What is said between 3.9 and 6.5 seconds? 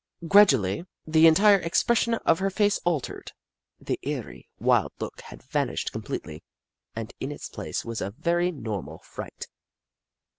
eerie, wild look had vanished completely,